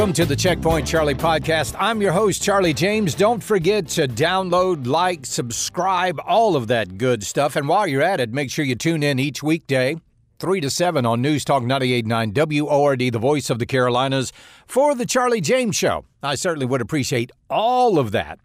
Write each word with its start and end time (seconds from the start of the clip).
Welcome 0.00 0.14
to 0.14 0.24
the 0.24 0.34
Checkpoint 0.34 0.88
Charlie 0.88 1.14
podcast. 1.14 1.76
I'm 1.78 2.00
your 2.00 2.12
host, 2.12 2.42
Charlie 2.42 2.72
James. 2.72 3.14
Don't 3.14 3.44
forget 3.44 3.86
to 3.88 4.08
download, 4.08 4.86
like, 4.86 5.26
subscribe, 5.26 6.18
all 6.26 6.56
of 6.56 6.68
that 6.68 6.96
good 6.96 7.22
stuff. 7.22 7.54
And 7.54 7.68
while 7.68 7.86
you're 7.86 8.00
at 8.00 8.18
it, 8.18 8.32
make 8.32 8.50
sure 8.50 8.64
you 8.64 8.76
tune 8.76 9.02
in 9.02 9.18
each 9.18 9.42
weekday, 9.42 9.96
3 10.38 10.60
to 10.62 10.70
7 10.70 11.04
on 11.04 11.20
News 11.20 11.44
Talk 11.44 11.64
989 11.64 12.32
WORD, 12.32 13.12
the 13.12 13.18
voice 13.18 13.50
of 13.50 13.58
the 13.58 13.66
Carolinas, 13.66 14.32
for 14.66 14.94
the 14.94 15.04
Charlie 15.04 15.42
James 15.42 15.76
Show. 15.76 16.06
I 16.22 16.34
certainly 16.34 16.64
would 16.64 16.80
appreciate 16.80 17.30
all 17.50 17.98
of 17.98 18.10
that. 18.12 18.38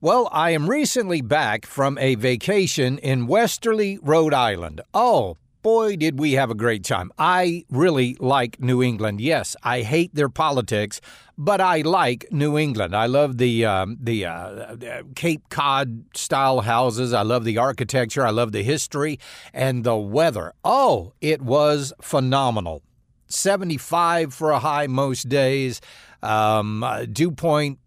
Well, 0.00 0.28
I 0.30 0.50
am 0.50 0.70
recently 0.70 1.22
back 1.22 1.66
from 1.66 1.98
a 1.98 2.14
vacation 2.14 2.98
in 2.98 3.26
Westerly, 3.26 3.98
Rhode 4.00 4.32
Island. 4.32 4.80
Oh, 4.94 5.38
boy, 5.64 5.96
did 5.96 6.20
we 6.20 6.32
have 6.32 6.50
a 6.50 6.54
great 6.54 6.84
time. 6.84 7.10
I 7.18 7.64
really 7.70 8.16
like 8.20 8.60
New 8.60 8.82
England. 8.82 9.20
Yes, 9.20 9.56
I 9.62 9.80
hate 9.80 10.14
their 10.14 10.28
politics, 10.28 11.00
but 11.38 11.58
I 11.58 11.80
like 11.80 12.26
New 12.30 12.58
England. 12.58 12.94
I 12.94 13.06
love 13.06 13.38
the 13.38 13.64
um, 13.64 13.96
the 13.98 14.26
uh, 14.26 14.76
Cape 15.16 15.48
Cod 15.48 16.04
style 16.14 16.60
houses. 16.60 17.14
I 17.14 17.22
love 17.22 17.44
the 17.44 17.56
architecture. 17.56 18.24
I 18.26 18.30
love 18.30 18.52
the 18.52 18.62
history 18.62 19.18
and 19.54 19.84
the 19.84 19.96
weather. 19.96 20.52
Oh, 20.64 21.14
it 21.22 21.40
was 21.40 21.94
phenomenal. 22.00 22.82
75 23.28 24.34
for 24.34 24.50
a 24.50 24.58
high 24.58 24.86
most 24.86 25.30
days. 25.30 25.80
Um, 26.22 26.84
uh, 26.84 27.06
dew 27.06 27.32
point 27.32 27.78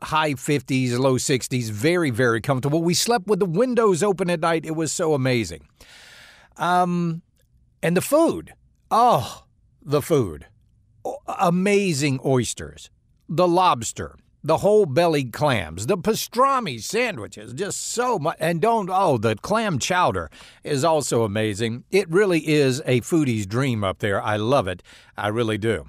high 0.00 0.34
50s, 0.34 0.96
low 0.96 1.16
60s, 1.16 1.70
very, 1.70 2.10
very 2.10 2.40
comfortable. 2.40 2.80
We 2.80 2.94
slept 2.94 3.26
with 3.26 3.40
the 3.40 3.46
windows 3.46 4.04
open 4.04 4.30
at 4.30 4.38
night. 4.38 4.64
It 4.64 4.76
was 4.76 4.92
so 4.92 5.12
amazing. 5.12 5.66
Um, 6.58 7.22
and 7.82 7.96
the 7.96 8.02
food. 8.02 8.52
Oh, 8.90 9.44
the 9.82 10.02
food. 10.02 10.46
Amazing 11.38 12.20
oysters, 12.24 12.90
the 13.28 13.48
lobster, 13.48 14.16
the 14.42 14.58
whole 14.58 14.84
bellied 14.86 15.32
clams, 15.32 15.86
the 15.86 15.96
pastrami 15.96 16.82
sandwiches, 16.82 17.52
just 17.54 17.80
so 17.80 18.18
much. 18.18 18.36
And 18.40 18.60
don't, 18.60 18.90
oh, 18.92 19.16
the 19.16 19.36
clam 19.36 19.78
chowder 19.78 20.30
is 20.64 20.84
also 20.84 21.22
amazing. 21.22 21.84
It 21.90 22.10
really 22.10 22.46
is 22.46 22.82
a 22.84 23.00
foodie's 23.00 23.46
dream 23.46 23.82
up 23.82 23.98
there. 24.00 24.20
I 24.22 24.36
love 24.36 24.68
it. 24.68 24.82
I 25.16 25.28
really 25.28 25.58
do. 25.58 25.86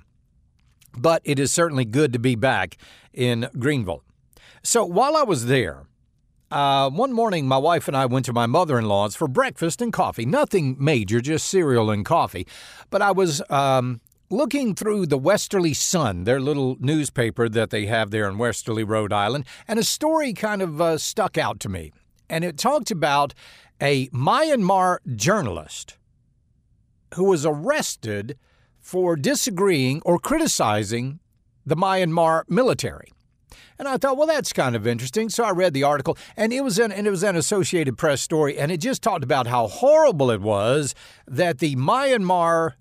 But 0.98 1.22
it 1.26 1.38
is 1.38 1.52
certainly 1.52 1.86
good 1.86 2.14
to 2.14 2.20
be 2.20 2.36
back 2.36 2.78
in 3.14 3.50
Greenville. 3.58 4.04
So 4.64 4.86
while 4.86 5.16
I 5.16 5.24
was 5.24 5.46
there, 5.46 5.86
uh, 6.52 6.90
one 6.90 7.14
morning, 7.14 7.48
my 7.48 7.58
wife 7.58 7.88
and 7.88 7.96
I 7.96 8.06
went 8.06 8.26
to 8.26 8.34
my 8.34 8.46
mother 8.46 8.80
in 8.80 8.86
law's 8.86 9.16
for 9.16 9.28
breakfast 9.28 9.82
and 9.82 9.94
coffee. 9.94 10.26
Nothing 10.26 10.76
major, 10.80 11.22
just 11.22 11.48
cereal 11.48 11.92
and 11.92 12.04
coffee. 12.04 12.48
But 12.90 13.02
I 13.02 13.12
was 13.12 13.42
um, 13.50 14.02
looking 14.30 14.76
through 14.76 15.06
the 15.06 15.18
Westerly 15.18 15.74
Sun, 15.74 16.24
their 16.24 16.40
little 16.40 16.78
newspaper 16.80 17.50
that 17.50 17.70
they 17.70 17.86
have 17.86 18.12
there 18.12 18.28
in 18.28 18.38
Westerly, 18.38 18.84
Rhode 18.84 19.14
Island, 19.14 19.46
and 19.68 19.80
a 19.80 19.84
story 19.84 20.34
kind 20.34 20.62
of 20.62 20.82
uh, 20.82 20.98
stuck 20.98 21.38
out 21.38 21.60
to 21.62 21.70
me. 21.70 21.92
And 22.30 22.44
it 22.44 22.58
talked 22.58 22.92
about 22.92 23.34
a 23.82 24.08
Myanmar 24.10 25.00
journalist 25.16 25.98
who 27.16 27.26
was 27.26 27.46
arrested 27.46 28.38
for 28.80 29.16
disagreeing 29.16 30.02
or 30.06 30.20
criticizing 30.20 31.20
the 31.66 31.76
Myanmar 31.76 32.44
military. 32.48 33.12
And 33.80 33.88
I 33.88 33.96
thought, 33.98 34.18
well, 34.18 34.28
that's 34.28 34.52
kind 34.52 34.76
of 34.76 34.86
interesting. 34.86 35.30
So 35.30 35.46
I 35.46 35.52
read 35.52 35.74
the 35.74 35.84
article, 35.84 36.18
and 36.36 36.52
it 36.52 36.62
was 36.62 36.78
an 36.78 36.92
and 36.92 37.08
it 37.08 37.12
was 37.12 37.24
an 37.24 37.38
Associated 37.38 37.98
Press 37.98 38.22
story, 38.22 38.60
and 38.60 38.72
it 38.72 38.82
just 38.82 39.02
talked 39.02 39.24
about 39.24 39.48
how 39.48 39.68
horrible 39.68 40.30
it 40.32 40.42
was 40.42 40.94
that 41.26 41.60
the 41.60 41.78
Myanmar 41.78 42.74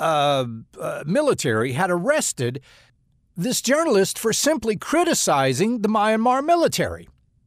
uh, 0.00 0.46
uh, 0.80 1.04
military 1.06 1.72
had 1.72 1.90
arrested 1.90 2.62
this 3.36 3.60
journalist 3.60 4.18
for 4.18 4.32
simply 4.32 4.76
criticizing 4.76 5.82
the 5.82 5.88
Myanmar 5.88 6.42
military. 6.42 7.06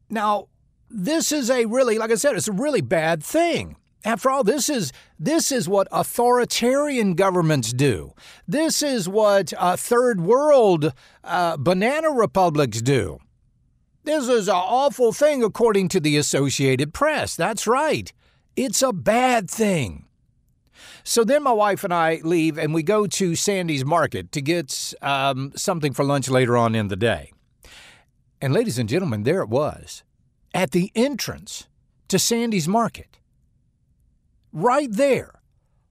Now, 0.09 0.47
this 0.89 1.31
is 1.31 1.49
a 1.49 1.65
really, 1.65 1.97
like 1.97 2.11
I 2.11 2.15
said, 2.15 2.35
it's 2.35 2.47
a 2.47 2.51
really 2.51 2.81
bad 2.81 3.23
thing. 3.23 3.75
After 4.05 4.29
all, 4.29 4.43
this 4.43 4.69
is 4.69 4.93
this 5.19 5.51
is 5.51 5.67
what 5.67 5.87
authoritarian 5.91 7.15
governments 7.15 7.73
do. 7.73 8.13
This 8.47 8.81
is 8.81 9.09
what 9.09 9.53
uh, 9.57 9.75
third 9.75 10.21
world 10.21 10.93
uh, 11.23 11.57
banana 11.57 12.11
republics 12.11 12.81
do. 12.81 13.19
This 14.03 14.29
is 14.29 14.47
an 14.47 14.55
awful 14.55 15.11
thing, 15.11 15.43
according 15.43 15.89
to 15.89 15.99
the 15.99 16.15
Associated 16.15 16.93
Press. 16.93 17.35
That's 17.35 17.67
right. 17.67 18.11
It's 18.55 18.81
a 18.81 18.93
bad 18.93 19.49
thing. 19.49 20.05
So 21.03 21.23
then 21.23 21.43
my 21.43 21.51
wife 21.51 21.83
and 21.83 21.93
I 21.93 22.21
leave 22.23 22.57
and 22.57 22.73
we 22.73 22.83
go 22.83 23.05
to 23.05 23.35
Sandy's 23.35 23.83
Market 23.83 24.31
to 24.31 24.41
get 24.41 24.93
um, 25.01 25.51
something 25.55 25.93
for 25.93 26.05
lunch 26.05 26.29
later 26.29 26.55
on 26.55 26.73
in 26.73 26.87
the 26.87 26.95
day. 26.95 27.31
And 28.41 28.53
ladies 28.53 28.79
and 28.79 28.87
gentlemen, 28.87 29.23
there 29.23 29.41
it 29.41 29.49
was 29.49 30.03
at 30.53 30.71
the 30.71 30.91
entrance 30.95 31.67
to 32.07 32.17
Sandy's 32.17 32.67
Market 32.67 33.18
right 34.51 34.91
there, 34.91 35.41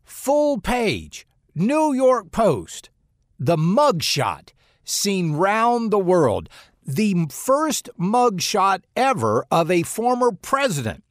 full 0.04 0.60
page, 0.60 1.26
New 1.54 1.92
York 1.92 2.30
Post, 2.30 2.90
the 3.38 3.56
mugshot 3.56 4.50
seen 4.84 5.32
round 5.34 5.90
the 5.90 5.98
world, 5.98 6.48
the 6.86 7.26
first 7.30 7.90
mugshot 7.98 8.82
ever 8.96 9.44
of 9.50 9.70
a 9.70 9.82
former 9.82 10.32
president. 10.32 11.04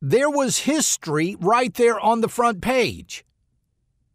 There 0.00 0.28
was 0.28 0.58
history 0.58 1.36
right 1.40 1.72
there 1.72 1.98
on 1.98 2.20
the 2.20 2.28
front 2.28 2.60
page. 2.60 3.24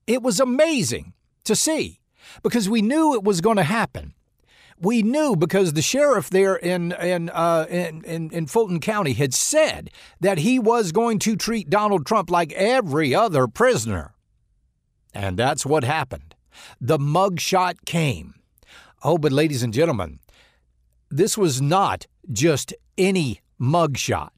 It 0.06 0.22
was 0.22 0.40
amazing 0.40 1.13
to 1.46 1.56
see 1.56 2.00
because 2.44 2.69
we 2.69 2.81
knew 2.81 3.13
it 3.13 3.23
was 3.23 3.41
going 3.41 3.57
to 3.57 3.63
happen 3.63 4.13
we 4.81 5.03
knew 5.03 5.35
because 5.35 5.73
the 5.73 5.81
sheriff 5.81 6.29
there 6.29 6.56
in 6.56 6.94
in, 6.94 7.29
uh, 7.29 7.66
in, 7.69 8.03
in 8.03 8.29
in 8.31 8.47
Fulton 8.47 8.79
County 8.79 9.13
had 9.13 9.34
said 9.34 9.90
that 10.19 10.40
he 10.40 10.59
was 10.59 10.91
going 10.91 11.19
to 11.19 11.35
treat 11.35 11.69
Donald 11.69 12.06
Trump 12.06 12.29
like 12.29 12.53
every 12.53 13.13
other 13.13 13.47
prisoner, 13.47 14.13
and 15.13 15.38
that's 15.38 15.66
what 15.66 15.84
happened. 15.84 16.35
The 16.79 16.97
mugshot 16.97 17.85
came. 17.85 18.35
Oh, 19.03 19.17
but 19.17 19.31
ladies 19.31 19.63
and 19.63 19.73
gentlemen, 19.73 20.19
this 21.09 21.38
was 21.38 21.61
not 21.61 22.06
just 22.31 22.73
any 22.97 23.41
mugshot. 23.59 24.29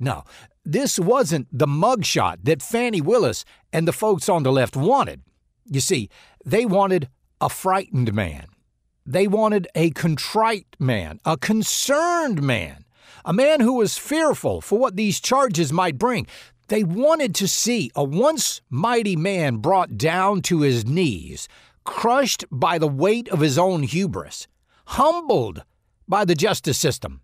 No, 0.00 0.24
this 0.64 0.98
wasn't 0.98 1.48
the 1.52 1.66
mugshot 1.66 2.38
that 2.44 2.62
Fani 2.62 3.00
Willis 3.00 3.44
and 3.72 3.88
the 3.88 3.92
folks 3.92 4.28
on 4.28 4.42
the 4.42 4.52
left 4.52 4.76
wanted. 4.76 5.22
You 5.66 5.80
see, 5.80 6.08
they 6.44 6.64
wanted 6.64 7.08
a 7.40 7.48
frightened 7.48 8.12
man. 8.14 8.46
They 9.10 9.26
wanted 9.26 9.68
a 9.74 9.88
contrite 9.92 10.76
man, 10.78 11.18
a 11.24 11.38
concerned 11.38 12.42
man, 12.42 12.84
a 13.24 13.32
man 13.32 13.60
who 13.60 13.72
was 13.72 13.96
fearful 13.96 14.60
for 14.60 14.78
what 14.78 14.96
these 14.96 15.18
charges 15.18 15.72
might 15.72 15.96
bring. 15.96 16.26
They 16.66 16.84
wanted 16.84 17.34
to 17.36 17.48
see 17.48 17.90
a 17.96 18.04
once 18.04 18.60
mighty 18.68 19.16
man 19.16 19.56
brought 19.56 19.96
down 19.96 20.42
to 20.42 20.60
his 20.60 20.84
knees, 20.84 21.48
crushed 21.84 22.44
by 22.50 22.76
the 22.76 22.86
weight 22.86 23.30
of 23.30 23.40
his 23.40 23.56
own 23.56 23.84
hubris, 23.84 24.46
humbled 24.88 25.64
by 26.06 26.26
the 26.26 26.34
justice 26.34 26.76
system. 26.76 27.22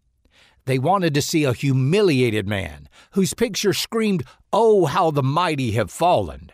They 0.64 0.78
wanted 0.78 1.12
to 1.12 1.20
see 1.20 1.44
a 1.44 1.52
humiliated 1.52 2.48
man 2.48 2.88
whose 3.10 3.34
picture 3.34 3.74
screamed, 3.74 4.24
Oh, 4.54 4.86
how 4.86 5.10
the 5.10 5.22
mighty 5.22 5.72
have 5.72 5.90
fallen. 5.90 6.50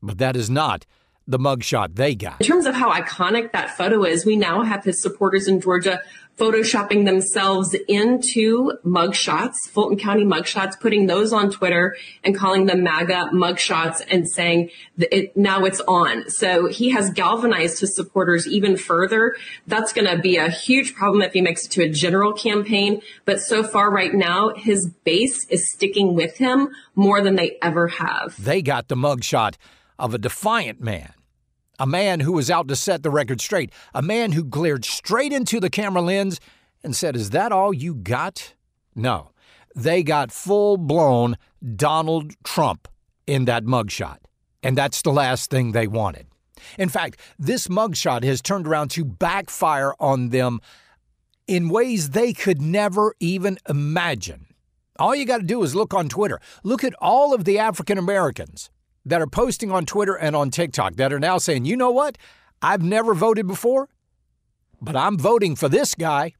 But 0.00 0.18
that 0.18 0.36
is 0.36 0.48
not 0.48 0.86
the 1.26 1.38
mugshot 1.38 1.94
they 1.94 2.14
got. 2.14 2.40
In 2.40 2.46
terms 2.46 2.66
of 2.66 2.74
how 2.74 2.92
iconic 2.92 3.52
that 3.52 3.76
photo 3.76 4.04
is, 4.04 4.26
we 4.26 4.36
now 4.36 4.62
have 4.62 4.84
his 4.84 5.00
supporters 5.00 5.48
in 5.48 5.60
Georgia 5.60 6.00
photoshopping 6.38 7.04
themselves 7.04 7.74
into 7.88 8.72
mugshots, 8.84 9.54
Fulton 9.68 9.98
County 9.98 10.24
mugshots, 10.24 10.78
putting 10.80 11.06
those 11.06 11.32
on 11.32 11.50
Twitter 11.50 11.96
and 12.24 12.36
calling 12.36 12.66
them 12.66 12.82
MAGA 12.82 13.30
mugshots 13.34 14.02
and 14.10 14.28
saying 14.28 14.70
it, 14.98 15.36
now 15.36 15.64
it's 15.64 15.80
on. 15.82 16.28
So 16.30 16.68
he 16.68 16.90
has 16.90 17.10
galvanized 17.10 17.80
his 17.80 17.94
supporters 17.94 18.48
even 18.48 18.76
further. 18.76 19.36
That's 19.66 19.92
going 19.92 20.08
to 20.08 20.20
be 20.20 20.36
a 20.36 20.48
huge 20.48 20.94
problem 20.94 21.22
if 21.22 21.32
he 21.32 21.42
makes 21.42 21.66
it 21.66 21.72
to 21.72 21.82
a 21.82 21.88
general 21.88 22.32
campaign. 22.32 23.02
But 23.24 23.40
so 23.40 23.62
far 23.62 23.90
right 23.90 24.12
now, 24.12 24.54
his 24.56 24.90
base 25.04 25.46
is 25.48 25.70
sticking 25.70 26.14
with 26.14 26.38
him 26.38 26.70
more 26.94 27.20
than 27.22 27.36
they 27.36 27.58
ever 27.60 27.88
have. 27.88 28.42
They 28.42 28.62
got 28.62 28.88
the 28.88 28.96
mugshot 28.96 29.56
of 30.02 30.12
a 30.12 30.18
defiant 30.18 30.80
man, 30.80 31.14
a 31.78 31.86
man 31.86 32.20
who 32.20 32.32
was 32.32 32.50
out 32.50 32.66
to 32.66 32.74
set 32.74 33.04
the 33.04 33.10
record 33.10 33.40
straight, 33.40 33.70
a 33.94 34.02
man 34.02 34.32
who 34.32 34.42
glared 34.42 34.84
straight 34.84 35.32
into 35.32 35.60
the 35.60 35.70
camera 35.70 36.02
lens 36.02 36.40
and 36.82 36.96
said, 36.96 37.14
Is 37.14 37.30
that 37.30 37.52
all 37.52 37.72
you 37.72 37.94
got? 37.94 38.54
No. 38.96 39.30
They 39.76 40.02
got 40.02 40.32
full 40.32 40.76
blown 40.76 41.36
Donald 41.76 42.32
Trump 42.42 42.88
in 43.28 43.44
that 43.44 43.64
mugshot. 43.64 44.18
And 44.62 44.76
that's 44.76 45.02
the 45.02 45.12
last 45.12 45.50
thing 45.50 45.70
they 45.70 45.86
wanted. 45.86 46.26
In 46.78 46.88
fact, 46.88 47.18
this 47.38 47.68
mugshot 47.68 48.24
has 48.24 48.42
turned 48.42 48.66
around 48.66 48.90
to 48.90 49.04
backfire 49.04 49.94
on 50.00 50.30
them 50.30 50.60
in 51.46 51.68
ways 51.68 52.10
they 52.10 52.32
could 52.32 52.60
never 52.60 53.14
even 53.20 53.56
imagine. 53.68 54.46
All 54.98 55.14
you 55.14 55.24
got 55.24 55.38
to 55.38 55.44
do 55.44 55.62
is 55.62 55.76
look 55.76 55.94
on 55.94 56.08
Twitter. 56.08 56.40
Look 56.64 56.82
at 56.82 56.94
all 57.00 57.32
of 57.32 57.44
the 57.44 57.60
African 57.60 57.98
Americans 57.98 58.68
that 59.04 59.20
are 59.20 59.26
posting 59.26 59.70
on 59.70 59.86
Twitter 59.86 60.14
and 60.14 60.36
on 60.36 60.50
TikTok 60.50 60.96
that 60.96 61.12
are 61.12 61.20
now 61.20 61.38
saying, 61.38 61.64
you 61.64 61.76
know 61.76 61.90
what? 61.90 62.18
I've 62.60 62.82
never 62.82 63.14
voted 63.14 63.46
before, 63.46 63.88
but 64.80 64.96
I'm 64.96 65.18
voting 65.18 65.56
for 65.56 65.68
this 65.68 65.94
guy. 65.94 66.34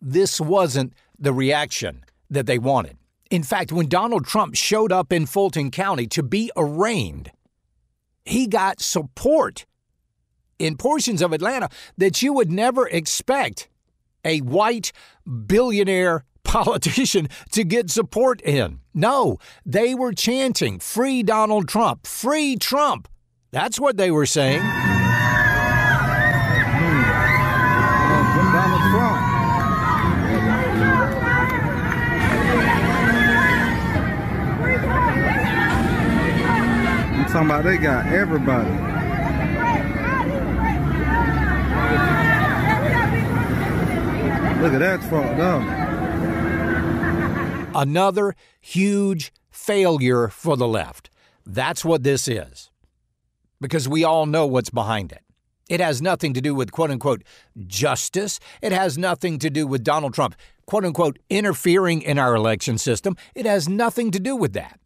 This 0.00 0.40
wasn't 0.40 0.92
the 1.18 1.32
reaction 1.32 2.04
that 2.30 2.46
they 2.46 2.58
wanted. 2.58 2.98
In 3.30 3.42
fact, 3.42 3.72
when 3.72 3.88
Donald 3.88 4.26
Trump 4.26 4.54
showed 4.54 4.92
up 4.92 5.12
in 5.12 5.26
Fulton 5.26 5.70
County 5.70 6.06
to 6.08 6.22
be 6.22 6.50
arraigned, 6.56 7.30
he 8.24 8.46
got 8.46 8.80
support 8.80 9.66
in 10.58 10.76
portions 10.76 11.22
of 11.22 11.32
Atlanta 11.32 11.68
that 11.96 12.22
you 12.22 12.32
would 12.32 12.50
never 12.50 12.88
expect 12.88 13.68
a 14.24 14.38
white 14.40 14.92
billionaire 15.46 16.24
politician 16.44 17.28
to 17.52 17.64
get 17.64 17.90
support 17.90 18.40
in. 18.42 18.80
No, 18.94 19.38
they 19.66 19.94
were 19.94 20.12
chanting, 20.12 20.78
Free 20.78 21.22
Donald 21.22 21.66
Trump, 21.68 22.06
free 22.06 22.56
Trump. 22.56 23.08
That's 23.50 23.80
what 23.80 23.96
they 23.96 24.10
were 24.10 24.26
saying. 24.26 24.62
I'm 37.16 37.26
talking 37.26 37.46
about 37.46 37.64
they 37.64 37.78
got 37.78 38.06
everybody. 38.06 38.70
Look 44.60 44.72
at 44.72 44.78
that 44.78 45.00
fucked 45.10 45.40
up. 45.40 45.83
Another 47.74 48.34
huge 48.60 49.32
failure 49.50 50.28
for 50.28 50.56
the 50.56 50.68
left. 50.68 51.10
That's 51.46 51.84
what 51.84 52.02
this 52.02 52.28
is. 52.28 52.70
Because 53.60 53.88
we 53.88 54.04
all 54.04 54.26
know 54.26 54.46
what's 54.46 54.70
behind 54.70 55.12
it. 55.12 55.22
It 55.68 55.80
has 55.80 56.02
nothing 56.02 56.34
to 56.34 56.40
do 56.40 56.54
with 56.54 56.72
quote 56.72 56.90
unquote 56.90 57.22
justice. 57.66 58.38
It 58.60 58.72
has 58.72 58.98
nothing 58.98 59.38
to 59.38 59.50
do 59.50 59.66
with 59.66 59.82
Donald 59.82 60.12
Trump, 60.12 60.34
quote 60.66 60.84
unquote, 60.84 61.18
interfering 61.30 62.02
in 62.02 62.18
our 62.18 62.34
election 62.34 62.76
system. 62.76 63.16
It 63.34 63.46
has 63.46 63.68
nothing 63.68 64.10
to 64.10 64.20
do 64.20 64.36
with 64.36 64.52
that. 64.52 64.78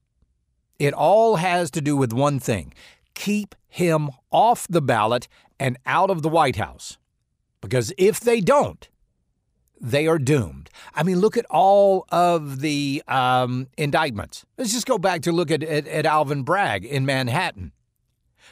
It 0.78 0.94
all 0.94 1.36
has 1.36 1.70
to 1.72 1.80
do 1.80 1.96
with 1.96 2.12
one 2.12 2.38
thing 2.38 2.72
keep 3.14 3.56
him 3.66 4.10
off 4.30 4.68
the 4.68 4.80
ballot 4.80 5.26
and 5.58 5.76
out 5.84 6.08
of 6.08 6.22
the 6.22 6.28
White 6.28 6.54
House. 6.54 6.98
Because 7.60 7.92
if 7.98 8.20
they 8.20 8.40
don't, 8.40 8.88
they 9.80 10.06
are 10.06 10.18
doomed. 10.18 10.70
I 10.94 11.02
mean, 11.02 11.20
look 11.20 11.36
at 11.36 11.46
all 11.46 12.06
of 12.10 12.60
the 12.60 13.02
um, 13.08 13.68
indictments. 13.76 14.44
Let's 14.56 14.72
just 14.72 14.86
go 14.86 14.98
back 14.98 15.22
to 15.22 15.32
look 15.32 15.50
at, 15.50 15.62
at, 15.62 15.86
at 15.86 16.06
Alvin 16.06 16.42
Bragg 16.42 16.84
in 16.84 17.06
Manhattan. 17.06 17.72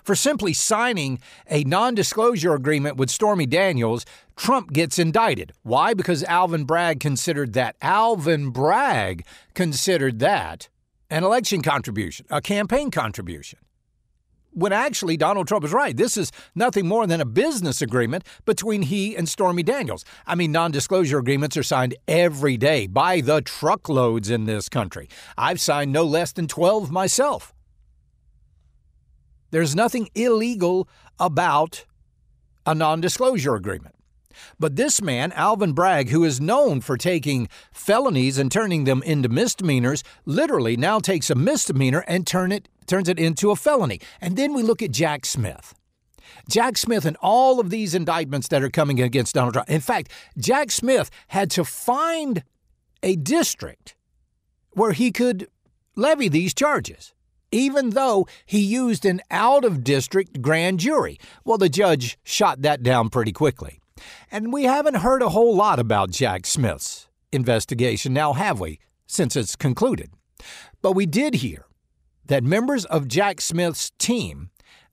For 0.05 0.15
simply 0.15 0.53
signing 0.53 1.21
a 1.51 1.65
non 1.65 1.95
disclosure 1.95 2.55
agreement 2.55 2.97
with 2.97 3.11
Stormy 3.11 3.47
Daniels, 3.47 4.07
Trump 4.37 4.73
gets 4.73 4.99
indicted. 4.99 5.53
Why? 5.63 5.95
Because 5.95 6.23
Alvin 6.25 6.65
Bragg 6.65 7.01
considered 7.01 7.55
that. 7.55 7.77
Alvin 7.83 8.51
Bragg 8.51 9.25
considered 9.55 10.21
that 10.21 10.69
an 11.11 11.25
election 11.25 11.63
contribution, 11.63 12.27
a 12.31 12.41
campaign 12.41 12.91
contribution 12.91 13.59
when 14.57 14.73
actually 14.73 15.19
Donald 15.19 15.47
Trump 15.47 15.65
is 15.65 15.73
right. 15.73 15.95
This 15.97 16.17
is 16.17 16.33
nothing 16.55 16.89
more 16.89 17.07
than 17.07 17.21
a 17.21 17.27
business 17.27 17.83
agreement 17.83 18.25
between 18.47 18.83
he 18.83 19.15
and 19.15 19.29
Stormy 19.29 19.63
Daniels. 19.63 20.05
I 20.27 20.35
mean, 20.35 20.51
non 20.51 20.71
disclosure 20.71 21.19
agreements 21.19 21.57
are 21.59 21.63
signed 21.63 21.95
every 22.09 22.57
day 22.57 22.87
by 22.87 23.21
the 23.21 23.43
truckloads 23.43 24.31
in 24.31 24.47
this 24.47 24.69
country. 24.71 25.09
I've 25.37 25.61
signed 25.61 25.93
no 25.93 26.05
less 26.05 26.33
than 26.33 26.49
12 26.49 26.91
myself. 26.91 27.53
There's 29.51 29.77
nothing 29.77 30.09
illegal 30.15 30.89
about 31.21 31.85
a 32.65 32.75
non 32.75 33.03
disclosure 33.03 33.55
agreement. 33.55 33.96
But 34.59 34.77
this 34.77 35.03
man, 35.03 35.33
Alvin 35.33 35.73
Bragg, 35.73 36.11
who 36.11 36.25
is 36.25 36.41
known 36.41 36.81
for 36.81 36.97
taking 36.97 37.49
felonies 37.73 38.39
and 38.39 38.51
turning 38.51 38.85
them 38.85 39.03
into 39.03 39.29
misdemeanors, 39.29 40.03
literally 40.25 40.77
now 40.77 40.99
takes 40.99 41.31
a 41.31 41.35
misdemeanor 41.35 42.05
and 42.07 42.27
turn 42.27 42.53
it 42.53 42.69
turns 42.87 43.09
it 43.09 43.19
into 43.19 43.51
a 43.51 43.57
felony. 43.57 44.01
And 44.21 44.37
then 44.37 44.55
we 44.55 44.63
look 44.63 44.83
at 44.83 44.93
Jack 44.93 45.27
Smith. 45.27 45.75
Jack 46.49 46.77
Smith 46.77 47.05
and 47.05 47.17
all 47.21 47.59
of 47.59 47.71
these 47.71 47.95
indictments 47.95 48.49
that 48.49 48.63
are 48.63 48.71
coming 48.71 49.01
against 49.01 49.35
Donald 49.35 49.55
Trump. 49.55 49.69
In 49.69 49.81
fact, 49.81 50.13
Jack 50.39 50.71
Smith 50.71 51.11
had 51.29 51.51
to 51.53 51.65
find 51.65 52.45
a 53.03 53.17
district 53.17 53.97
where 54.71 54.93
he 54.93 55.11
could 55.11 55.49
levy 55.97 56.29
these 56.29 56.55
charges, 56.55 57.15
even 57.51 57.91
though 57.91 58.27
he 58.45 58.61
used 58.61 59.05
an 59.05 59.21
out 59.31 59.65
of 59.65 59.83
district 59.83 60.41
grand 60.43 60.79
jury. 60.81 61.19
Well, 61.45 61.59
the 61.59 61.69
judge 61.69 62.19
shot 62.23 62.63
that 62.63 62.83
down 62.83 63.09
pretty 63.09 63.33
quickly. 63.33 63.81
And 64.31 64.53
we 64.53 64.65
haven't 64.65 64.97
heard 64.97 65.23
a 65.23 65.31
whole 65.31 65.55
lot 65.55 65.79
about 65.79 66.11
Jack 66.11 66.47
Smith's 66.47 67.09
investigation 67.33 68.13
now, 68.13 68.33
have 68.33 68.61
we, 68.61 68.79
since 69.07 69.37
it's 69.37 69.57
concluded? 69.57 70.11
But 70.83 70.93
we 70.93 71.07
did 71.07 71.35
hear 71.35 71.67
that 72.27 72.45
members 72.45 72.85
of 72.87 73.09
Jack 73.09 73.41
Smith's 73.41 73.91
team 73.99 74.51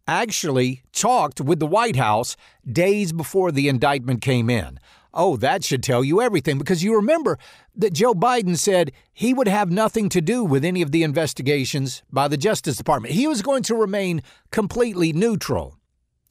actually 0.08 0.84
talked 0.92 1.40
with 1.40 1.60
the 1.60 1.68
White 1.68 1.96
House 1.96 2.36
days 2.70 3.14
before 3.14 3.52
the 3.52 3.68
indictment 3.68 4.22
came 4.22 4.50
in. 4.50 4.80
Oh, 5.14 5.38
that 5.38 5.64
should 5.64 5.84
tell 5.84 6.04
you 6.04 6.22
everything 6.22 6.58
because 6.58 6.84
you 6.84 6.96
remember 6.96 7.38
that 7.76 7.94
Joe 7.94 8.14
Biden 8.14 8.58
said 8.58 8.92
he 9.14 9.34
would 9.34 9.48
have 9.48 9.70
nothing 9.70 10.10
to 10.10 10.22
do 10.22 10.44
with 10.44 10.66
any 10.66 10.82
of 10.82 10.92
the 10.92 11.04
investigations 11.04 12.02
by 12.12 12.28
the 12.28 12.38
Justice 12.38 12.78
Department. 12.78 13.14
He 13.14 13.28
was 13.28 13.44
going 13.44 13.64
to 13.64 13.76
remain 13.76 14.24
completely 14.52 15.14
neutral 15.14 15.78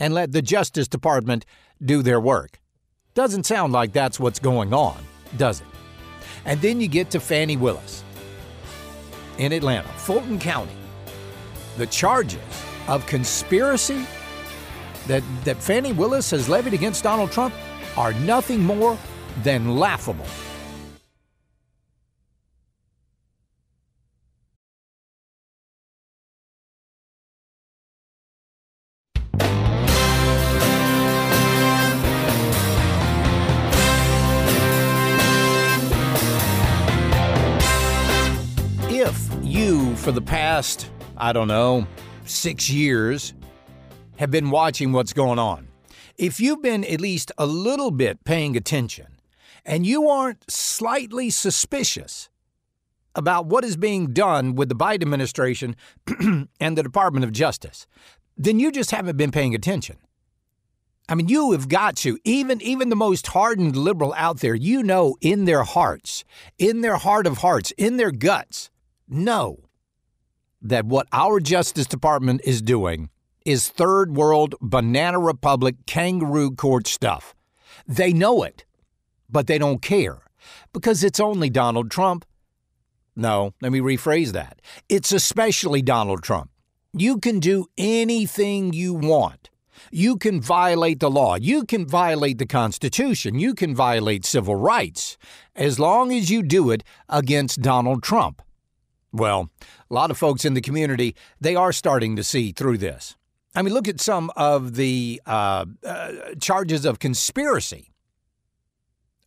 and 0.00 0.12
let 0.12 0.32
the 0.32 0.42
Justice 0.42 0.88
Department 0.88 1.46
do 1.80 2.02
their 2.02 2.20
work. 2.20 2.58
Doesn't 3.14 3.44
sound 3.44 3.72
like 3.72 3.92
that's 3.92 4.18
what's 4.18 4.38
going 4.38 4.72
on, 4.72 4.96
does 5.36 5.60
it? 5.60 5.66
And 6.44 6.60
then 6.60 6.80
you 6.80 6.88
get 6.88 7.10
to 7.10 7.20
Fani 7.20 7.56
Willis 7.56 8.02
in 9.38 9.52
Atlanta, 9.52 9.88
Fulton 9.88 10.38
County 10.38 10.72
the 11.76 11.86
charges 11.86 12.40
of 12.88 13.06
conspiracy 13.06 14.04
that, 15.06 15.22
that 15.44 15.56
Fani 15.56 15.92
Willis 15.92 16.30
has 16.30 16.48
levied 16.48 16.74
against 16.74 17.02
Donald 17.02 17.32
Trump 17.32 17.54
are 17.96 18.12
nothing 18.14 18.62
more 18.62 18.98
than 19.42 19.76
laughable. 19.76 20.26
For 40.12 40.20
the 40.20 40.26
past 40.26 40.90
I 41.16 41.32
don't 41.32 41.48
know, 41.48 41.86
six 42.26 42.68
years, 42.68 43.32
have 44.16 44.30
been 44.30 44.50
watching 44.50 44.92
what's 44.92 45.14
going 45.14 45.38
on. 45.38 45.68
If 46.18 46.38
you've 46.38 46.60
been 46.60 46.84
at 46.84 47.00
least 47.00 47.32
a 47.38 47.46
little 47.46 47.90
bit 47.90 48.22
paying 48.24 48.54
attention 48.54 49.06
and 49.64 49.86
you 49.86 50.08
aren't 50.08 50.50
slightly 50.50 51.30
suspicious 51.30 52.28
about 53.14 53.46
what 53.46 53.64
is 53.64 53.78
being 53.78 54.12
done 54.12 54.54
with 54.54 54.68
the 54.68 54.74
Biden 54.74 55.02
administration 55.02 55.76
and 56.60 56.76
the 56.76 56.82
Department 56.82 57.24
of 57.24 57.32
Justice, 57.32 57.86
then 58.36 58.58
you 58.58 58.70
just 58.70 58.90
haven't 58.90 59.16
been 59.16 59.30
paying 59.30 59.54
attention. 59.54 59.96
I 61.08 61.14
mean, 61.14 61.28
you 61.28 61.52
have 61.52 61.68
got 61.68 61.96
to, 61.96 62.18
even, 62.24 62.60
even 62.60 62.90
the 62.90 62.96
most 62.96 63.28
hardened 63.28 63.76
liberal 63.76 64.12
out 64.16 64.40
there, 64.40 64.54
you 64.54 64.82
know 64.82 65.16
in 65.22 65.46
their 65.46 65.62
hearts, 65.62 66.24
in 66.58 66.82
their 66.82 66.96
heart 66.96 67.26
of 67.26 67.38
hearts, 67.38 67.72
in 67.78 67.96
their 67.96 68.10
guts, 68.10 68.70
know 69.08 69.58
that 70.62 70.86
what 70.86 71.08
our 71.12 71.40
Justice 71.40 71.86
Department 71.86 72.40
is 72.44 72.62
doing 72.62 73.10
is 73.44 73.68
third 73.68 74.16
world, 74.16 74.54
banana 74.60 75.18
republic, 75.18 75.74
kangaroo 75.86 76.52
court 76.52 76.86
stuff. 76.86 77.34
They 77.86 78.12
know 78.12 78.42
it, 78.42 78.64
but 79.28 79.46
they 79.48 79.58
don't 79.58 79.82
care 79.82 80.22
because 80.72 81.02
it's 81.02 81.20
only 81.20 81.50
Donald 81.50 81.90
Trump. 81.90 82.24
No, 83.14 83.52
let 83.60 83.72
me 83.72 83.80
rephrase 83.80 84.32
that. 84.32 84.62
It's 84.88 85.12
especially 85.12 85.82
Donald 85.82 86.22
Trump. 86.22 86.50
You 86.94 87.18
can 87.18 87.40
do 87.40 87.66
anything 87.76 88.72
you 88.72 88.94
want. 88.94 89.50
You 89.90 90.16
can 90.16 90.40
violate 90.40 91.00
the 91.00 91.10
law. 91.10 91.34
You 91.34 91.64
can 91.64 91.86
violate 91.86 92.38
the 92.38 92.46
Constitution. 92.46 93.38
You 93.38 93.54
can 93.54 93.74
violate 93.74 94.24
civil 94.24 94.54
rights 94.54 95.18
as 95.56 95.78
long 95.78 96.12
as 96.12 96.30
you 96.30 96.42
do 96.42 96.70
it 96.70 96.84
against 97.08 97.62
Donald 97.62 98.02
Trump. 98.02 98.42
Well, 99.12 99.50
a 99.90 99.94
lot 99.94 100.10
of 100.10 100.18
folks 100.18 100.44
in 100.44 100.54
the 100.54 100.60
community, 100.60 101.14
they 101.40 101.54
are 101.54 101.72
starting 101.72 102.16
to 102.16 102.24
see 102.24 102.52
through 102.52 102.78
this. 102.78 103.16
I 103.54 103.62
mean, 103.62 103.74
look 103.74 103.88
at 103.88 104.00
some 104.00 104.30
of 104.36 104.76
the 104.76 105.20
uh, 105.26 105.66
uh, 105.84 106.12
charges 106.40 106.86
of 106.86 106.98
conspiracy 106.98 107.90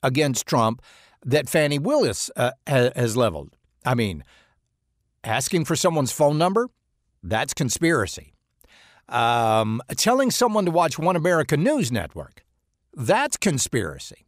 against 0.02 0.48
Trump 0.48 0.82
that 1.24 1.48
Fani 1.48 1.78
Willis 1.78 2.32
uh, 2.36 2.52
has 2.66 3.16
leveled. 3.16 3.56
I 3.86 3.94
mean, 3.94 4.24
asking 5.24 5.66
for 5.66 5.76
someone's 5.76 6.12
phone 6.12 6.38
number, 6.38 6.70
that's 7.22 7.54
conspiracy. 7.54 8.34
Um, 9.08 9.82
telling 9.96 10.32
someone 10.32 10.66
to 10.66 10.72
watch 10.72 10.98
One 10.98 11.16
American 11.16 11.64
News 11.64 11.92
Network, 11.92 12.44
That's 12.96 13.38
conspiracy. 13.38 14.26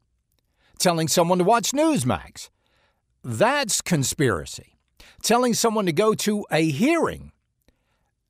Telling 0.78 1.08
someone 1.08 1.40
to 1.40 1.44
watch 1.44 1.72
Newsmax. 1.72 2.50
That's 3.24 3.82
conspiracy. 3.82 4.77
Telling 5.24 5.54
someone 5.54 5.86
to 5.86 5.94
go 5.94 6.14
to 6.16 6.46
a 6.52 6.70
hearing. 6.70 7.32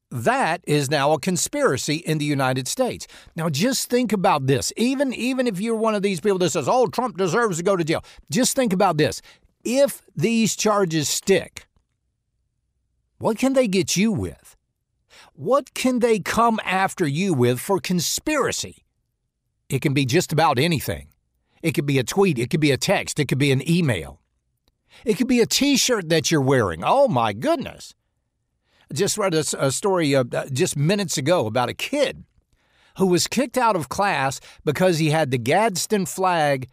That 0.10 0.62
is 0.66 0.90
now 0.90 1.12
a 1.12 1.20
conspiracy 1.20 1.98
in 1.98 2.18
the 2.18 2.26
United 2.26 2.68
States. 2.68 3.08
Now 3.36 3.50
just 3.50 3.90
think 3.90 4.14
about 4.14 4.48
this. 4.48 4.72
Even 4.78 5.14
even 5.14 5.48
if 5.48 5.60
you're 5.60 5.76
one 5.76 5.96
of 5.96 6.02
these 6.02 6.22
people 6.22 6.38
that 6.40 6.52
says, 6.52 6.68
"Oh, 6.70 6.88
Trump 6.88 7.18
deserves 7.18 7.58
to 7.58 7.64
go 7.64 7.76
to 7.76 7.84
jail." 7.84 8.04
Just 8.32 8.56
think 8.56 8.72
about 8.72 8.98
this. 8.98 9.22
If 9.66 10.02
these 10.16 10.56
charges 10.56 11.10
stick, 11.10 11.68
what 13.18 13.38
can 13.38 13.54
they 13.54 13.68
get 13.68 13.98
you 13.98 14.14
with? 14.14 14.56
What 15.34 15.74
can 15.74 16.00
they 16.00 16.20
come 16.20 16.60
after 16.64 17.06
you 17.06 17.34
with 17.34 17.60
for 17.60 17.80
conspiracy? 17.80 18.86
It 19.70 19.82
can 19.82 19.94
be 19.94 20.06
just 20.06 20.32
about 20.32 20.58
anything. 20.58 21.10
It 21.62 21.74
could 21.74 21.86
be 21.86 22.00
a 22.00 22.04
tweet, 22.04 22.40
it 22.40 22.50
could 22.50 22.62
be 22.62 22.72
a 22.72 22.78
text, 22.78 23.20
it 23.20 23.28
could 23.28 23.38
be 23.38 23.52
an 23.52 23.68
email. 23.70 24.22
It 25.06 25.15
could 25.15 25.27
be 25.27 25.41
a 25.41 25.46
t 25.46 25.77
shirt 25.77 26.10
that 26.10 26.32
you're 26.32 26.41
wearing. 26.41 26.84
Oh 26.84 27.08
my 27.08 27.34
goodness. 27.34 27.94
Just 28.94 29.17
read 29.17 29.34
a, 29.34 29.44
a 29.60 29.72
story 29.72 30.15
uh, 30.15 30.24
just 30.51 30.77
minutes 30.77 31.17
ago 31.17 31.46
about 31.46 31.70
a 31.70 31.74
kid 31.74 32.24
who 32.98 33.08
was 33.08 33.27
kicked 33.27 33.58
out 33.58 33.75
of 33.75 33.89
class 33.89 34.39
because 34.65 34.98
he 34.98 35.10
had 35.10 35.29
the 35.29 35.38
Gadsden 35.38 36.06
flag 36.06 36.67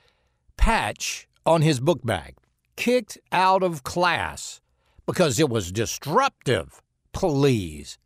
patch 0.56 1.28
on 1.44 1.62
his 1.62 1.80
book 1.80 2.04
bag. 2.04 2.36
Kicked 2.76 3.18
out 3.30 3.62
of 3.62 3.84
class 3.84 4.60
because 5.06 5.38
it 5.38 5.48
was 5.48 5.70
disruptive. 5.72 6.82
Please. 7.12 7.98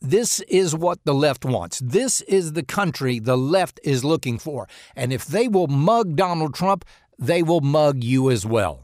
This 0.00 0.40
is 0.40 0.74
what 0.74 0.98
the 1.04 1.14
left 1.14 1.46
wants. 1.46 1.78
This 1.78 2.20
is 2.22 2.52
the 2.52 2.62
country 2.62 3.18
the 3.18 3.38
left 3.38 3.80
is 3.82 4.04
looking 4.04 4.38
for. 4.38 4.68
And 4.94 5.12
if 5.12 5.24
they 5.24 5.48
will 5.48 5.66
mug 5.66 6.16
Donald 6.16 6.54
Trump, 6.54 6.84
they 7.18 7.42
will 7.42 7.62
mug 7.62 8.04
you 8.04 8.30
as 8.30 8.44
well. 8.44 8.83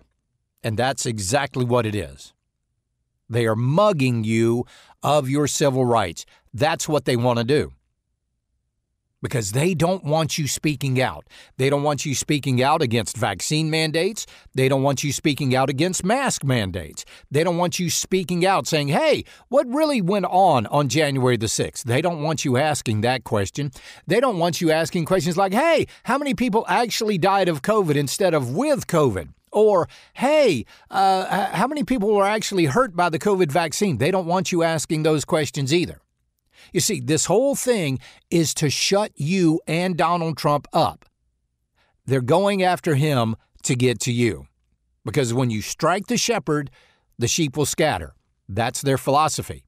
And 0.63 0.77
that's 0.77 1.07
exactly 1.07 1.65
what 1.65 1.87
it 1.87 1.95
is. 1.95 2.33
They 3.29 3.47
are 3.47 3.57
mugging 3.57 4.25
you 4.25 4.67
of 5.03 5.29
your 5.31 5.47
civil 5.47 5.85
rights. 5.85 6.27
That's 6.53 6.89
what 6.89 7.05
they 7.05 7.17
want 7.17 7.39
to 7.39 7.45
do. 7.45 7.73
Because 9.23 9.53
they 9.53 9.75
don't 9.75 10.03
want 10.03 10.39
you 10.39 10.49
speaking 10.49 11.01
out. 11.01 11.27
They 11.59 11.69
don't 11.69 11.83
want 11.83 12.07
you 12.07 12.15
speaking 12.15 12.63
out 12.63 12.81
against 12.81 13.19
vaccine 13.19 13.69
mandates. 13.71 14.27
They 14.55 14.67
don't 14.67 14.83
want 14.83 15.05
you 15.05 15.13
speaking 15.13 15.55
out 15.55 15.69
against 15.69 16.03
mask 16.03 16.43
mandates. 16.43 17.05
They 17.31 17.45
don't 17.45 17.59
want 17.59 17.79
you 17.79 17.91
speaking 17.91 18.47
out 18.47 18.67
saying, 18.67 18.89
hey, 18.89 19.25
what 19.49 19.67
really 19.69 20.01
went 20.01 20.25
on 20.25 20.67
on 20.67 20.89
January 20.89 21.37
the 21.37 21.47
6th? 21.47 21.83
They 21.83 22.01
don't 22.01 22.23
want 22.23 22.47
you 22.47 22.57
asking 22.57 23.03
that 23.03 23.25
question. 23.25 23.73
They 24.07 24.21
don't 24.21 24.39
want 24.39 24.63
you 24.63 24.71
asking 24.71 25.05
questions 25.05 25.37
like, 25.37 25.53
hey, 25.53 25.87
how 26.05 26.17
many 26.17 26.33
people 26.33 26.65
actually 26.67 27.19
died 27.19 27.51
of 27.51 27.61
COVID 27.61 27.97
instead 27.97 28.33
of 28.33 28.57
with 28.57 28.87
COVID? 28.87 29.29
Or, 29.53 29.89
hey, 30.15 30.65
uh, 30.91 31.47
how 31.53 31.67
many 31.67 31.85
people 31.85 32.15
were 32.15 32.25
actually 32.25 32.67
hurt 32.67 32.95
by 32.95 33.09
the 33.09 33.19
COVID 33.19 33.51
vaccine? 33.51 33.99
They 33.99 34.11
don't 34.11 34.27
want 34.27 34.53
you 34.53 34.63
asking 34.63 35.03
those 35.03 35.25
questions 35.25 35.75
either. 35.75 36.01
You 36.73 36.81
see, 36.81 37.01
this 37.01 37.27
whole 37.27 37.57
thing 37.57 37.99
is 38.31 38.55
to 38.55 38.71
shut 38.71 39.13
you 39.17 39.61
and 39.67 39.97
Donald 39.97 40.37
Trump 40.37 40.69
up. 40.73 41.05
They're 42.07 42.21
going 42.21 42.63
after 42.63 42.95
him 42.95 43.37
to 43.65 43.75
get 43.75 44.01
to 44.01 44.13
you. 44.13 44.47
Because 45.05 45.33
when 45.35 45.51
you 45.51 45.63
strike 45.63 46.07
the 46.07 46.17
shepherd, 46.17 46.71
the 47.19 47.29
sheep 47.29 47.57
will 47.57 47.67
scatter. 47.67 48.15
That's 48.49 48.83
their 48.83 48.99
philosophy. 48.99 49.65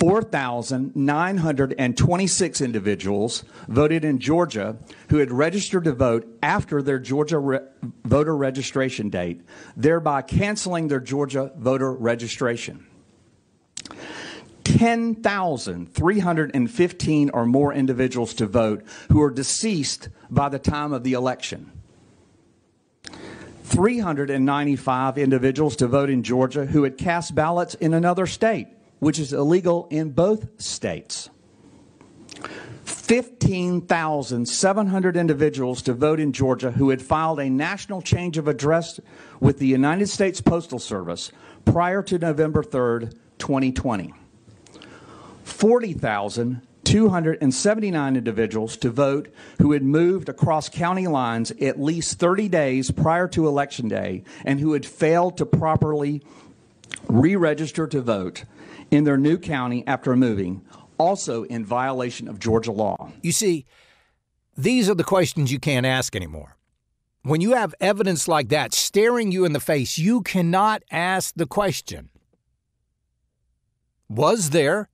4,926 0.00 2.60
individuals 2.62 3.44
voted 3.68 4.02
in 4.02 4.18
Georgia 4.18 4.78
who 5.10 5.18
had 5.18 5.30
registered 5.30 5.84
to 5.84 5.92
vote 5.92 6.26
after 6.42 6.80
their 6.80 6.98
Georgia 6.98 7.38
re- 7.38 7.60
voter 8.06 8.34
registration 8.34 9.10
date, 9.10 9.42
thereby 9.76 10.22
canceling 10.22 10.88
their 10.88 11.00
Georgia 11.00 11.52
voter 11.54 11.92
registration. 11.92 12.86
10,315 14.64 17.30
or 17.30 17.44
more 17.44 17.74
individuals 17.74 18.32
to 18.32 18.46
vote 18.46 18.82
who 19.12 19.20
are 19.20 19.30
deceased 19.30 20.08
by 20.30 20.48
the 20.48 20.58
time 20.58 20.94
of 20.94 21.04
the 21.04 21.12
election. 21.12 21.70
395 23.70 25.16
individuals 25.16 25.76
to 25.76 25.86
vote 25.86 26.10
in 26.10 26.24
Georgia 26.24 26.66
who 26.66 26.82
had 26.82 26.98
cast 26.98 27.34
ballots 27.34 27.74
in 27.76 27.94
another 27.94 28.26
state 28.26 28.68
which 28.98 29.18
is 29.18 29.32
illegal 29.32 29.88
in 29.90 30.10
both 30.10 30.60
states. 30.60 31.30
15,700 32.84 35.16
individuals 35.16 35.82
to 35.82 35.92
vote 35.92 36.20
in 36.20 36.32
Georgia 36.32 36.70
who 36.72 36.90
had 36.90 37.02
filed 37.02 37.40
a 37.40 37.50
national 37.50 38.02
change 38.02 38.38
of 38.38 38.46
address 38.46 39.00
with 39.40 39.58
the 39.58 39.66
United 39.66 40.08
States 40.08 40.40
Postal 40.40 40.78
Service 40.78 41.32
prior 41.64 42.02
to 42.02 42.18
November 42.18 42.62
3rd, 42.62 43.12
2020. 43.38 44.14
40,279 46.84 48.16
individuals 48.16 48.76
to 48.78 48.90
vote 48.90 49.28
who 49.60 49.72
had 49.72 49.82
moved 49.82 50.28
across 50.28 50.68
county 50.68 51.06
lines 51.06 51.52
at 51.60 51.80
least 51.80 52.18
30 52.18 52.48
days 52.48 52.90
prior 52.90 53.28
to 53.28 53.46
Election 53.46 53.86
Day 53.86 54.24
and 54.44 54.58
who 54.58 54.72
had 54.72 54.84
failed 54.84 55.36
to 55.36 55.46
properly 55.46 56.22
re 57.06 57.36
register 57.36 57.86
to 57.86 58.00
vote 58.00 58.44
in 58.90 59.04
their 59.04 59.16
new 59.16 59.38
county 59.38 59.86
after 59.86 60.16
moving, 60.16 60.62
also 60.98 61.44
in 61.44 61.64
violation 61.64 62.26
of 62.26 62.40
Georgia 62.40 62.72
law. 62.72 63.12
You 63.22 63.32
see, 63.32 63.66
these 64.56 64.90
are 64.90 64.94
the 64.94 65.04
questions 65.04 65.52
you 65.52 65.60
can't 65.60 65.86
ask 65.86 66.16
anymore. 66.16 66.56
When 67.22 67.40
you 67.40 67.52
have 67.52 67.74
evidence 67.80 68.26
like 68.26 68.48
that 68.48 68.74
staring 68.74 69.30
you 69.30 69.44
in 69.44 69.52
the 69.52 69.60
face, 69.60 69.96
you 69.96 70.22
cannot 70.22 70.82
ask 70.90 71.34
the 71.36 71.46
question 71.46 72.08
Was 74.08 74.50
there 74.50 74.89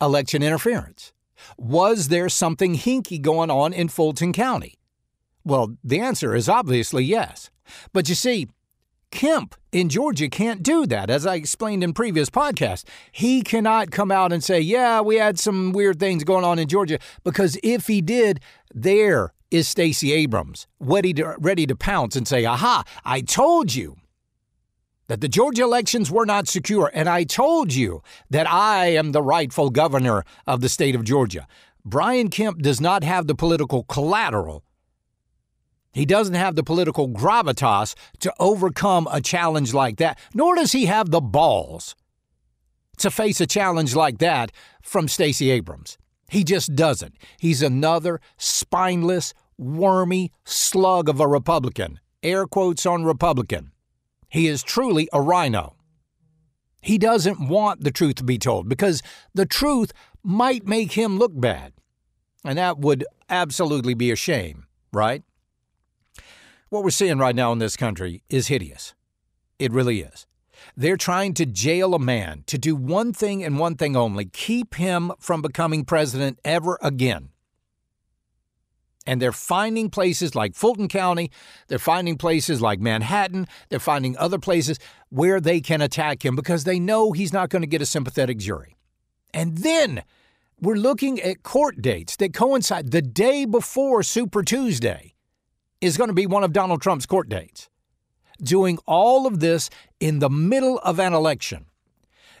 election 0.00 0.42
interference? 0.42 1.12
Was 1.56 2.08
there 2.08 2.28
something 2.28 2.74
hinky 2.74 3.20
going 3.20 3.50
on 3.50 3.72
in 3.72 3.88
Fulton 3.88 4.32
County? 4.32 4.74
Well, 5.44 5.76
the 5.82 6.00
answer 6.00 6.34
is 6.34 6.48
obviously 6.48 7.04
yes. 7.04 7.50
But 7.92 8.08
you 8.08 8.14
see, 8.14 8.48
Kemp 9.10 9.54
in 9.72 9.88
Georgia 9.88 10.28
can't 10.28 10.62
do 10.62 10.86
that, 10.86 11.10
as 11.10 11.26
I 11.26 11.36
explained 11.36 11.82
in 11.82 11.92
previous 11.92 12.28
podcasts. 12.28 12.84
He 13.12 13.42
cannot 13.42 13.90
come 13.90 14.10
out 14.10 14.32
and 14.32 14.42
say, 14.44 14.60
Yeah, 14.60 15.00
we 15.00 15.16
had 15.16 15.38
some 15.38 15.72
weird 15.72 15.98
things 15.98 16.24
going 16.24 16.44
on 16.44 16.58
in 16.58 16.68
Georgia, 16.68 16.98
because 17.24 17.58
if 17.62 17.86
he 17.86 18.00
did, 18.00 18.40
there 18.74 19.32
is 19.50 19.66
Stacey 19.66 20.12
Abrams 20.12 20.66
ready 20.78 21.14
to, 21.14 21.34
ready 21.38 21.66
to 21.66 21.74
pounce 21.74 22.16
and 22.16 22.28
say, 22.28 22.44
Aha, 22.44 22.84
I 23.04 23.22
told 23.22 23.74
you 23.74 23.96
that 25.08 25.20
the 25.20 25.28
Georgia 25.28 25.62
elections 25.62 26.10
were 26.10 26.26
not 26.26 26.48
secure, 26.48 26.90
and 26.94 27.08
I 27.08 27.24
told 27.24 27.74
you 27.74 28.02
that 28.30 28.50
I 28.50 28.86
am 28.86 29.12
the 29.12 29.22
rightful 29.22 29.70
governor 29.70 30.24
of 30.46 30.60
the 30.60 30.68
state 30.68 30.94
of 30.94 31.04
Georgia. 31.04 31.46
Brian 31.84 32.28
Kemp 32.28 32.62
does 32.62 32.80
not 32.80 33.02
have 33.02 33.26
the 33.26 33.34
political 33.34 33.82
collateral 33.84 34.64
he 35.92 36.06
doesn't 36.06 36.34
have 36.34 36.54
the 36.54 36.62
political 36.62 37.08
gravitas 37.08 37.94
to 38.20 38.32
overcome 38.38 39.08
a 39.10 39.20
challenge 39.20 39.74
like 39.74 39.96
that, 39.96 40.18
nor 40.34 40.54
does 40.54 40.70
he 40.72 40.86
have 40.86 41.10
the 41.10 41.20
balls 41.20 41.96
to 42.98 43.10
face 43.10 43.40
a 43.40 43.46
challenge 43.46 43.94
like 43.94 44.18
that 44.18 44.52
from 44.82 45.08
Stacey 45.08 45.50
Abrams. 45.50 45.98
He 46.30 46.44
just 46.44 46.76
doesn't. 46.76 47.14
He's 47.40 47.62
another 47.62 48.20
spineless, 48.36 49.32
wormy 49.56 50.30
slug 50.44 51.08
of 51.08 51.20
a 51.20 51.26
Republican. 51.26 52.00
Air 52.22 52.46
quotes 52.46 52.84
on 52.84 53.04
Republican. 53.04 53.72
He 54.28 54.46
is 54.46 54.62
truly 54.62 55.08
a 55.12 55.20
RINO. 55.20 55.74
He 56.80 56.98
doesn't 56.98 57.48
want 57.48 57.82
the 57.82 57.90
truth 57.90 58.16
to 58.16 58.24
be 58.24 58.38
told 58.38 58.68
because 58.68 59.02
the 59.34 59.46
truth 59.46 59.92
might 60.22 60.66
make 60.66 60.92
him 60.92 61.18
look 61.18 61.32
bad. 61.34 61.72
And 62.44 62.58
that 62.58 62.78
would 62.78 63.04
absolutely 63.28 63.94
be 63.94 64.10
a 64.10 64.16
shame, 64.16 64.66
right? 64.92 65.22
What 66.68 66.84
we're 66.84 66.90
seeing 66.90 67.18
right 67.18 67.34
now 67.34 67.50
in 67.52 67.58
this 67.58 67.76
country 67.76 68.22
is 68.28 68.48
hideous. 68.48 68.94
It 69.58 69.72
really 69.72 70.00
is. 70.00 70.26
They're 70.76 70.96
trying 70.96 71.34
to 71.34 71.46
jail 71.46 71.94
a 71.94 71.98
man 71.98 72.44
to 72.46 72.58
do 72.58 72.76
one 72.76 73.12
thing 73.12 73.42
and 73.42 73.58
one 73.58 73.76
thing 73.76 73.96
only 73.96 74.26
keep 74.26 74.74
him 74.74 75.12
from 75.18 75.42
becoming 75.42 75.84
president 75.84 76.38
ever 76.44 76.78
again. 76.82 77.30
And 79.08 79.22
they're 79.22 79.32
finding 79.32 79.88
places 79.88 80.34
like 80.34 80.54
Fulton 80.54 80.86
County, 80.86 81.30
they're 81.68 81.78
finding 81.78 82.18
places 82.18 82.60
like 82.60 82.78
Manhattan, 82.78 83.48
they're 83.70 83.78
finding 83.78 84.14
other 84.18 84.38
places 84.38 84.78
where 85.08 85.40
they 85.40 85.62
can 85.62 85.80
attack 85.80 86.26
him 86.26 86.36
because 86.36 86.64
they 86.64 86.78
know 86.78 87.12
he's 87.12 87.32
not 87.32 87.48
going 87.48 87.62
to 87.62 87.66
get 87.66 87.80
a 87.80 87.86
sympathetic 87.86 88.36
jury. 88.36 88.76
And 89.32 89.56
then 89.56 90.02
we're 90.60 90.74
looking 90.74 91.22
at 91.22 91.42
court 91.42 91.80
dates 91.80 92.16
that 92.16 92.34
coincide 92.34 92.90
the 92.90 93.00
day 93.00 93.46
before 93.46 94.02
Super 94.02 94.42
Tuesday 94.42 95.14
is 95.80 95.96
going 95.96 96.08
to 96.08 96.14
be 96.14 96.26
one 96.26 96.44
of 96.44 96.52
Donald 96.52 96.82
Trump's 96.82 97.06
court 97.06 97.30
dates. 97.30 97.70
Doing 98.42 98.78
all 98.84 99.26
of 99.26 99.40
this 99.40 99.70
in 100.00 100.18
the 100.18 100.28
middle 100.28 100.80
of 100.80 101.00
an 101.00 101.14
election. 101.14 101.64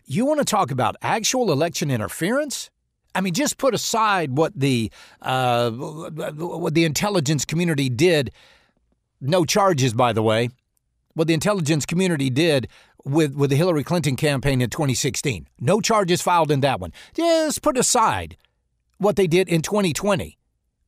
You 0.04 0.26
want 0.26 0.40
to 0.40 0.44
talk 0.44 0.70
about 0.70 0.96
actual 1.00 1.50
election 1.50 1.90
interference? 1.90 2.68
I 3.18 3.20
mean, 3.20 3.34
just 3.34 3.58
put 3.58 3.74
aside 3.74 4.36
what 4.36 4.52
the 4.54 4.92
uh, 5.20 5.72
what 5.72 6.74
the 6.74 6.84
intelligence 6.84 7.44
community 7.44 7.88
did. 7.88 8.30
No 9.20 9.44
charges, 9.44 9.92
by 9.92 10.12
the 10.12 10.22
way. 10.22 10.50
What 11.14 11.26
the 11.26 11.34
intelligence 11.34 11.84
community 11.84 12.30
did 12.30 12.68
with 13.04 13.34
with 13.34 13.50
the 13.50 13.56
Hillary 13.56 13.82
Clinton 13.82 14.14
campaign 14.14 14.60
in 14.60 14.70
2016. 14.70 15.48
No 15.58 15.80
charges 15.80 16.22
filed 16.22 16.52
in 16.52 16.60
that 16.60 16.78
one. 16.78 16.92
Just 17.12 17.60
put 17.60 17.76
aside 17.76 18.36
what 18.98 19.16
they 19.16 19.26
did 19.26 19.48
in 19.48 19.62
2020 19.62 20.37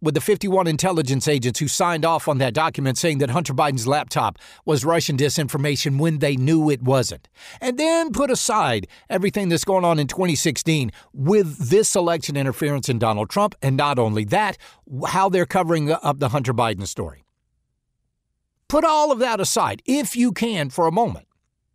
with 0.01 0.15
the 0.15 0.21
51 0.21 0.67
intelligence 0.67 1.29
agents 1.29 1.61
who 1.61 1.69
signed 1.69 2.05
off 2.05 2.29
on 2.29 2.39
that 2.39 2.55
document 2.55 2.99
saying 2.99 3.19
that 3.19 3.31
Hunter 3.31 3.53
Biden's 3.53 3.87
laptop 3.87 4.39
was 4.65 4.85
Russian 4.85 5.17
disinformation 5.17 5.99
when 5.99 6.19
they 6.19 6.37
knew 6.37 6.71
it 6.71 6.83
wasn't. 6.83 7.29
And 7.61 7.79
then 7.79 8.13
put 8.13 8.31
aside 8.31 8.87
everything 9.09 9.49
that's 9.49 9.65
going 9.65 9.85
on 9.85 9.99
in 9.99 10.07
2016 10.07 10.91
with 11.13 11.71
this 11.71 11.95
election 11.95 12.37
interference 12.37 12.89
in 12.89 12.99
Donald 12.99 13.31
Trump, 13.31 13.55
and 13.63 13.77
not 13.77 13.99
only 13.99 14.25
that, 14.25 14.57
how 15.09 15.29
they're 15.29 15.47
covering 15.47 15.91
up 15.91 16.19
the 16.19 16.31
Hunter 16.31 16.55
Biden 16.55 16.87
story. 16.87 17.25
Put 18.69 18.85
all 18.85 19.11
of 19.11 19.19
that 19.19 19.41
aside, 19.41 19.83
if 19.85 20.15
you 20.15 20.33
can, 20.33 20.71
for 20.71 20.87
a 20.87 20.93
moment. 20.93 21.27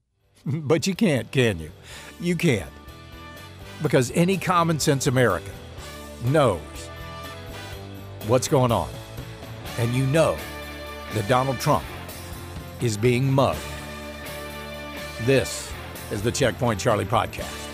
but 0.46 0.88
you 0.88 0.96
can't, 0.96 1.30
can 1.32 1.60
you? 1.60 1.72
You 2.20 2.36
can't. 2.36 2.70
Because 3.84 4.12
any 4.16 4.38
common 4.38 4.80
sense 4.80 5.06
American 5.06 5.54
knows 6.24 6.62
what's 8.28 8.48
going 8.48 8.72
on. 8.72 8.90
And 9.78 9.94
you 9.94 10.06
know 10.08 10.38
that 11.14 11.28
Donald 11.28 11.60
Trump 11.60 11.84
is 12.82 12.98
being 12.98 13.32
mugged. 13.32 13.60
This 15.24 15.72
is 16.12 16.22
the 16.22 16.32
Checkpoint 16.32 16.80
Charlie 16.80 17.06
podcast. 17.06 17.65